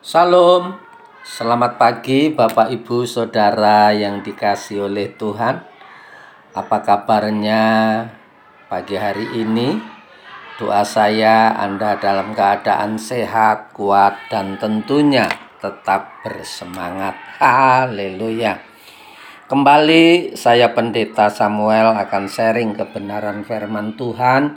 Salam, 0.00 0.80
selamat 1.20 1.76
pagi 1.76 2.32
Bapak 2.32 2.72
Ibu 2.72 3.04
Saudara 3.04 3.92
yang 3.92 4.24
dikasih 4.24 4.88
oleh 4.88 5.12
Tuhan. 5.12 5.60
Apa 6.56 6.80
kabarnya 6.80 7.60
pagi 8.72 8.96
hari 8.96 9.28
ini? 9.36 9.76
Doa 10.56 10.88
saya 10.88 11.52
Anda 11.52 12.00
dalam 12.00 12.32
keadaan 12.32 12.96
sehat, 12.96 13.76
kuat, 13.76 14.16
dan 14.32 14.56
tentunya 14.56 15.28
tetap 15.60 16.24
bersemangat. 16.24 17.20
Haleluya. 17.36 18.56
Kembali 19.52 20.32
saya 20.32 20.72
Pendeta 20.72 21.28
Samuel 21.28 21.92
akan 21.92 22.24
sharing 22.24 22.72
kebenaran 22.72 23.44
firman 23.44 24.00
Tuhan 24.00 24.56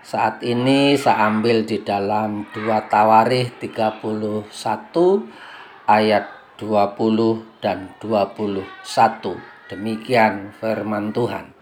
saat 0.00 0.40
ini 0.40 0.96
saya 0.96 1.28
ambil 1.28 1.68
di 1.68 1.84
dalam 1.84 2.48
2 2.56 2.66
Tawarikh 2.88 3.60
31 3.60 4.48
ayat 5.84 6.24
20 6.56 7.60
dan 7.60 7.92
21. 8.00 8.64
Demikian 9.68 10.56
firman 10.56 11.12
Tuhan. 11.12 11.52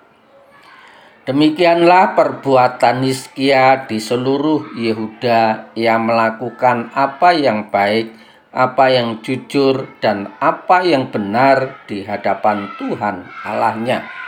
Demikianlah 1.29 2.17
perbuatan 2.17 3.05
Hizkia 3.05 3.85
di 3.85 4.01
seluruh 4.01 4.73
Yehuda 4.81 5.77
yang 5.77 6.09
melakukan 6.09 6.89
apa 6.97 7.37
yang 7.37 7.69
baik, 7.69 8.17
apa 8.49 8.89
yang 8.89 9.21
jujur, 9.21 9.93
dan 10.01 10.33
apa 10.41 10.81
yang 10.89 11.13
benar 11.13 11.85
di 11.85 12.01
hadapan 12.01 12.73
Tuhan 12.81 13.29
Allahnya 13.45 14.28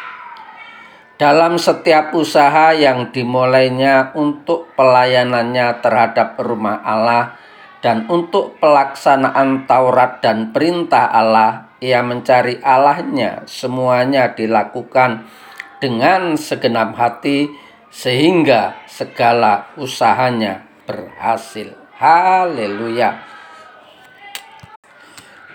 dalam 1.21 1.61
setiap 1.61 2.17
usaha 2.17 2.73
yang 2.73 3.13
dimulainya 3.13 4.17
untuk 4.17 4.73
pelayanannya 4.73 5.85
terhadap 5.85 6.41
rumah 6.41 6.81
Allah 6.81 7.37
dan 7.85 8.09
untuk 8.09 8.57
pelaksanaan 8.57 9.69
Taurat 9.69 10.25
dan 10.25 10.49
perintah 10.49 11.13
Allah, 11.13 11.77
ia 11.77 12.01
mencari 12.01 12.57
Allahnya. 12.65 13.45
Semuanya 13.45 14.33
dilakukan 14.33 15.29
dengan 15.77 16.41
segenap 16.41 16.97
hati 16.97 17.53
sehingga 17.93 18.81
segala 18.89 19.69
usahanya 19.77 20.65
berhasil. 20.89 21.77
Haleluya. 22.01 23.29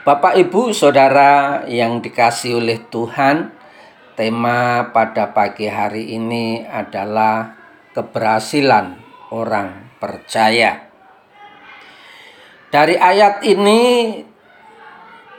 Bapak, 0.06 0.38
Ibu, 0.38 0.78
Saudara 0.78 1.66
yang 1.66 2.06
dikasih 2.06 2.62
oleh 2.62 2.86
Tuhan, 2.94 3.65
Tema 4.16 4.96
pada 4.96 5.36
pagi 5.36 5.68
hari 5.68 6.16
ini 6.16 6.64
adalah 6.64 7.52
keberhasilan 7.92 8.96
orang 9.36 9.92
percaya. 10.00 10.88
Dari 12.72 12.96
ayat 12.96 13.44
ini 13.44 14.16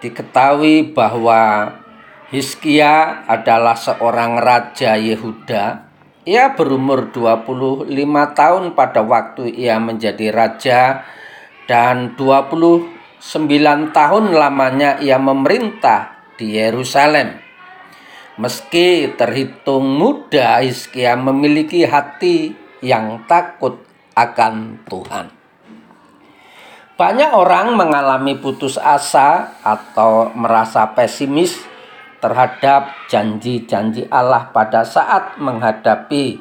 diketahui 0.04 0.92
bahwa 0.92 1.72
Hizkia 2.28 3.24
adalah 3.24 3.80
seorang 3.80 4.44
raja 4.44 4.92
Yehuda. 5.00 5.64
Ia 6.28 6.52
berumur 6.52 7.08
25 7.16 7.88
tahun 8.36 8.76
pada 8.76 9.00
waktu 9.00 9.56
ia 9.56 9.80
menjadi 9.80 10.28
raja 10.36 11.00
dan 11.64 12.12
29 12.12 12.92
tahun 13.96 14.24
lamanya 14.36 15.00
ia 15.00 15.16
memerintah 15.16 16.28
di 16.36 16.60
Yerusalem. 16.60 17.45
Meski 18.36 19.16
terhitung 19.16 19.96
muda, 19.96 20.60
Hizkia 20.60 21.16
memiliki 21.16 21.88
hati 21.88 22.52
yang 22.84 23.24
takut 23.24 23.80
akan 24.12 24.84
Tuhan. 24.84 25.32
Banyak 26.96 27.32
orang 27.32 27.76
mengalami 27.76 28.36
putus 28.36 28.80
asa 28.80 29.60
atau 29.60 30.32
merasa 30.32 30.96
pesimis 30.96 31.60
terhadap 32.20 33.08
janji-janji 33.12 34.08
Allah 34.08 34.48
pada 34.52 34.84
saat 34.84 35.36
menghadapi 35.36 36.40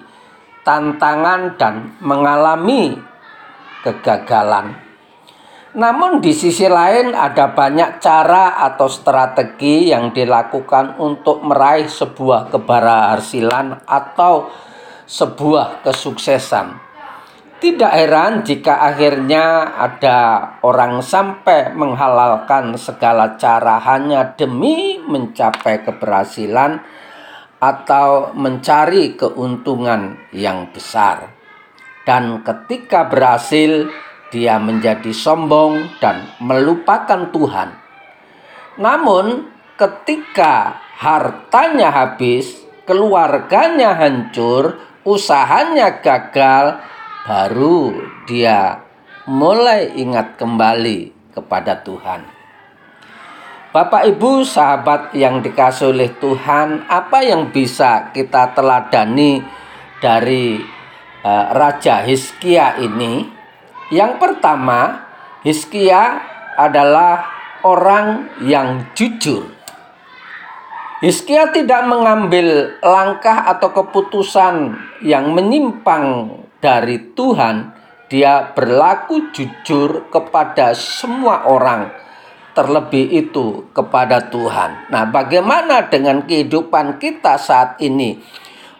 tantangan 0.64 1.60
dan 1.60 1.96
mengalami 2.00 2.96
kegagalan. 3.84 4.85
Namun 5.76 6.24
di 6.24 6.32
sisi 6.32 6.72
lain 6.72 7.12
ada 7.12 7.52
banyak 7.52 8.00
cara 8.00 8.56
atau 8.64 8.88
strategi 8.88 9.92
yang 9.92 10.16
dilakukan 10.16 10.96
untuk 11.04 11.44
meraih 11.44 11.92
sebuah 11.92 12.48
keberhasilan 12.48 13.84
atau 13.84 14.48
sebuah 15.04 15.84
kesuksesan. 15.84 16.80
Tidak 17.60 17.92
heran 17.92 18.48
jika 18.48 18.88
akhirnya 18.88 19.76
ada 19.76 20.20
orang 20.64 21.04
sampai 21.04 21.76
menghalalkan 21.76 22.80
segala 22.80 23.36
cara 23.36 23.76
hanya 23.84 24.32
demi 24.32 24.96
mencapai 25.04 25.84
keberhasilan 25.84 26.80
atau 27.60 28.32
mencari 28.32 29.20
keuntungan 29.20 30.20
yang 30.32 30.72
besar. 30.72 31.36
Dan 32.08 32.46
ketika 32.46 33.08
berhasil, 33.10 33.92
dia 34.36 34.60
menjadi 34.60 35.16
sombong 35.16 35.96
dan 36.04 36.28
melupakan 36.44 37.32
Tuhan. 37.32 37.72
Namun, 38.76 39.48
ketika 39.80 40.76
hartanya 41.00 41.88
habis, 41.88 42.68
keluarganya 42.84 43.96
hancur, 43.96 44.76
usahanya 45.08 46.04
gagal, 46.04 46.84
baru 47.24 47.96
dia 48.28 48.84
mulai 49.24 49.96
ingat 49.96 50.36
kembali 50.36 51.32
kepada 51.32 51.80
Tuhan. 51.80 52.28
Bapak, 53.72 54.08
ibu, 54.08 54.44
sahabat 54.44 55.16
yang 55.16 55.40
dikasih 55.44 55.96
oleh 55.96 56.12
Tuhan, 56.20 56.88
apa 56.88 57.24
yang 57.24 57.52
bisa 57.52 58.12
kita 58.12 58.52
teladani 58.56 59.44
dari 60.00 60.60
uh, 61.24 61.46
Raja 61.52 62.04
Hizkia 62.08 62.80
ini? 62.80 63.35
Yang 63.94 64.18
pertama, 64.18 65.06
Hizkia 65.46 66.18
adalah 66.58 67.30
orang 67.62 68.34
yang 68.42 68.90
jujur. 68.98 69.46
Hizkia 71.06 71.54
tidak 71.54 71.86
mengambil 71.86 72.82
langkah 72.82 73.46
atau 73.46 73.70
keputusan 73.70 74.74
yang 75.06 75.38
menyimpang 75.38 76.34
dari 76.58 77.14
Tuhan. 77.14 77.78
Dia 78.10 78.54
berlaku 78.58 79.30
jujur 79.30 80.10
kepada 80.10 80.74
semua 80.74 81.46
orang, 81.46 81.90
terlebih 82.58 83.06
itu 83.12 83.70
kepada 83.74 84.30
Tuhan. 84.34 84.90
Nah, 84.94 85.06
bagaimana 85.10 85.90
dengan 85.90 86.26
kehidupan 86.26 86.98
kita 86.98 87.38
saat 87.38 87.78
ini? 87.82 88.18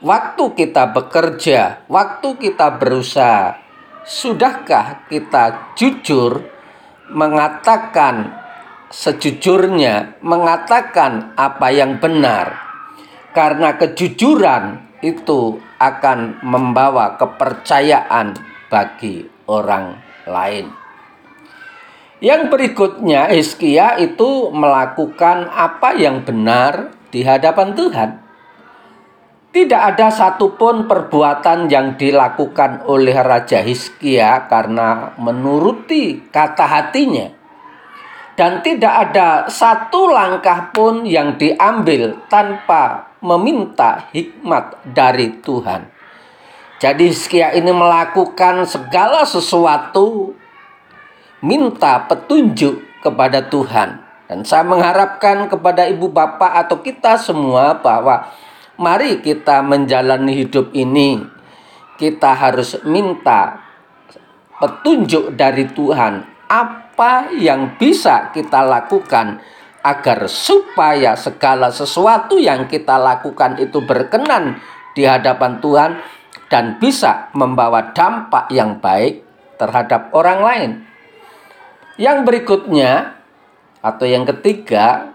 Waktu 0.06 0.54
kita 0.54 0.94
bekerja, 0.94 1.90
waktu 1.90 2.38
kita 2.38 2.78
berusaha, 2.78 3.65
Sudahkah 4.06 5.10
kita 5.10 5.74
jujur 5.74 6.46
mengatakan 7.10 8.38
sejujurnya, 8.94 10.22
mengatakan 10.22 11.34
apa 11.34 11.74
yang 11.74 11.98
benar? 11.98 12.54
Karena 13.34 13.74
kejujuran 13.74 14.96
itu 15.02 15.58
akan 15.82 16.40
membawa 16.46 17.18
kepercayaan 17.18 18.38
bagi 18.70 19.26
orang 19.50 19.98
lain. 20.30 20.70
Yang 22.22 22.42
berikutnya, 22.54 23.30
Hizkia 23.34 23.98
itu 23.98 24.50
melakukan 24.54 25.50
apa 25.50 25.98
yang 25.98 26.22
benar 26.22 26.94
di 27.10 27.26
hadapan 27.26 27.74
Tuhan. 27.74 28.25
Tidak 29.56 29.80
ada 29.96 30.12
satupun 30.12 30.84
perbuatan 30.84 31.72
yang 31.72 31.96
dilakukan 31.96 32.84
oleh 32.92 33.16
Raja 33.16 33.64
Hizkia 33.64 34.52
karena 34.52 35.16
menuruti 35.16 36.28
kata 36.28 36.68
hatinya. 36.68 37.32
Dan 38.36 38.60
tidak 38.60 38.92
ada 38.92 39.48
satu 39.48 40.12
langkah 40.12 40.76
pun 40.76 41.08
yang 41.08 41.40
diambil 41.40 42.20
tanpa 42.28 43.16
meminta 43.24 44.12
hikmat 44.12 44.76
dari 44.92 45.40
Tuhan. 45.40 45.88
Jadi 46.84 47.16
Hizkia 47.16 47.56
ini 47.56 47.72
melakukan 47.72 48.68
segala 48.68 49.24
sesuatu 49.24 50.36
minta 51.40 52.04
petunjuk 52.12 52.84
kepada 53.00 53.40
Tuhan. 53.48 54.04
Dan 54.28 54.44
saya 54.44 54.68
mengharapkan 54.68 55.48
kepada 55.48 55.88
ibu 55.88 56.12
bapak 56.12 56.68
atau 56.68 56.84
kita 56.84 57.16
semua 57.16 57.80
bahwa 57.80 58.28
mari 58.78 59.24
kita 59.24 59.64
menjalani 59.64 60.46
hidup 60.46 60.72
ini, 60.76 61.24
kita 61.96 62.36
harus 62.36 62.80
minta 62.84 63.60
petunjuk 64.60 65.36
dari 65.36 65.68
Tuhan 65.72 66.24
apa 66.48 67.34
yang 67.36 67.76
bisa 67.76 68.32
kita 68.32 68.62
lakukan 68.62 69.42
agar 69.86 70.26
supaya 70.26 71.14
segala 71.14 71.70
sesuatu 71.70 72.42
yang 72.42 72.66
kita 72.66 72.98
lakukan 72.98 73.62
itu 73.62 73.86
berkenan 73.86 74.58
di 74.98 75.06
hadapan 75.06 75.62
Tuhan 75.62 75.92
dan 76.50 76.82
bisa 76.82 77.30
membawa 77.38 77.94
dampak 77.94 78.50
yang 78.50 78.82
baik 78.82 79.22
terhadap 79.62 80.10
orang 80.14 80.40
lain. 80.42 80.72
Yang 82.02 82.18
berikutnya 82.28 83.22
atau 83.86 84.06
yang 84.10 84.26
ketiga, 84.26 85.14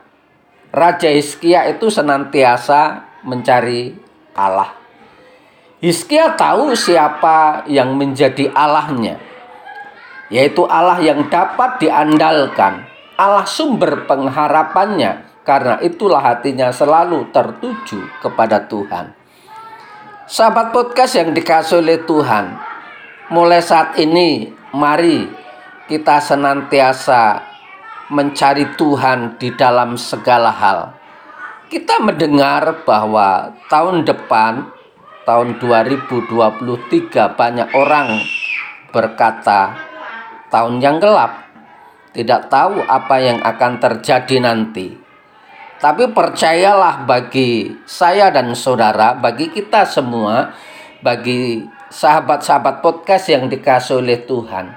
Raja 0.70 1.10
Hizkia 1.10 1.66
itu 1.66 1.90
senantiasa 1.90 3.09
mencari 3.25 3.94
Allah. 4.37 4.76
Hizkia 5.81 6.37
tahu 6.37 6.76
siapa 6.76 7.64
yang 7.64 7.96
menjadi 7.96 8.52
Allahnya, 8.52 9.17
yaitu 10.28 10.69
Allah 10.69 11.00
yang 11.00 11.25
dapat 11.32 11.81
diandalkan, 11.81 12.84
Allah 13.17 13.49
sumber 13.49 14.05
pengharapannya, 14.05 15.25
karena 15.40 15.81
itulah 15.81 16.20
hatinya 16.20 16.69
selalu 16.69 17.32
tertuju 17.32 17.96
kepada 18.20 18.61
Tuhan. 18.69 19.17
Sahabat 20.28 20.70
podcast 20.70 21.17
yang 21.17 21.32
dikasih 21.32 21.81
oleh 21.81 22.05
Tuhan, 22.05 22.61
mulai 23.32 23.64
saat 23.64 23.96
ini 23.96 24.52
mari 24.76 25.26
kita 25.88 26.20
senantiasa 26.20 27.40
mencari 28.12 28.69
Tuhan 28.76 29.40
di 29.40 29.49
dalam 29.56 29.96
segala 29.96 30.52
hal. 30.52 31.00
Kita 31.70 32.02
mendengar 32.02 32.82
bahwa 32.82 33.55
tahun 33.70 34.02
depan, 34.02 34.75
tahun 35.22 35.62
2023 35.62 37.38
banyak 37.38 37.70
orang 37.78 38.19
berkata 38.90 39.78
tahun 40.50 40.82
yang 40.82 40.99
gelap. 40.99 41.46
Tidak 42.11 42.50
tahu 42.50 42.82
apa 42.82 43.22
yang 43.22 43.38
akan 43.38 43.78
terjadi 43.78 44.43
nanti. 44.43 44.99
Tapi 45.78 46.11
percayalah 46.11 47.06
bagi 47.06 47.70
saya 47.87 48.34
dan 48.34 48.50
saudara, 48.58 49.14
bagi 49.14 49.55
kita 49.55 49.87
semua, 49.87 50.50
bagi 51.06 51.62
sahabat-sahabat 51.87 52.82
podcast 52.82 53.31
yang 53.31 53.46
dikasih 53.46 54.02
oleh 54.02 54.19
Tuhan. 54.26 54.75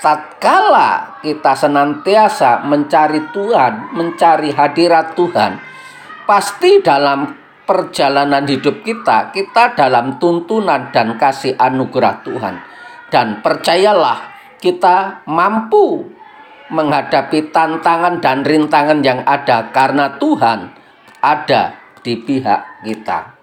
Tatkala 0.00 1.20
kita 1.20 1.52
senantiasa 1.52 2.64
mencari 2.64 3.20
Tuhan, 3.36 3.92
mencari 3.92 4.48
hadirat 4.56 5.12
Tuhan, 5.12 5.75
pasti 6.26 6.82
dalam 6.82 7.32
perjalanan 7.66 8.46
hidup 8.46 8.82
kita, 8.82 9.30
kita 9.30 9.74
dalam 9.74 10.18
tuntunan 10.18 10.90
dan 10.90 11.14
kasih 11.18 11.54
anugerah 11.58 12.22
Tuhan. 12.22 12.54
Dan 13.10 13.40
percayalah, 13.42 14.34
kita 14.58 15.22
mampu 15.30 16.06
menghadapi 16.70 17.54
tantangan 17.54 18.18
dan 18.18 18.42
rintangan 18.42 18.98
yang 19.02 19.22
ada 19.22 19.70
karena 19.70 20.10
Tuhan 20.18 20.74
ada 21.22 21.78
di 22.02 22.18
pihak 22.18 22.82
kita. 22.82 23.34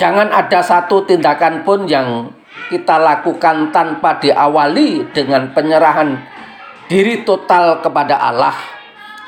Jangan 0.00 0.32
ada 0.32 0.64
satu 0.64 1.04
tindakan 1.04 1.60
pun 1.60 1.84
yang 1.84 2.32
kita 2.72 2.96
lakukan 2.96 3.68
tanpa 3.68 4.16
diawali 4.16 5.12
dengan 5.12 5.52
penyerahan 5.52 6.16
diri 6.88 7.20
total 7.20 7.84
kepada 7.84 8.16
Allah. 8.16 8.79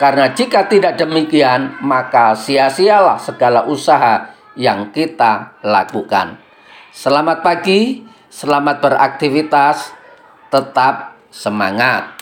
Karena 0.02 0.34
jika 0.34 0.66
tidak 0.66 0.98
demikian, 0.98 1.78
maka 1.78 2.34
sia-sialah 2.34 3.22
segala 3.22 3.70
usaha 3.70 4.34
yang 4.58 4.90
kita 4.90 5.62
lakukan. 5.62 6.42
Selamat 6.90 7.38
pagi, 7.46 8.02
selamat 8.26 8.82
beraktivitas, 8.82 9.94
tetap 10.50 11.14
semangat. 11.30 12.18